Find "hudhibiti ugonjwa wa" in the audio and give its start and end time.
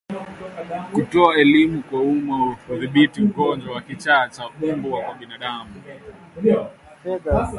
2.67-3.81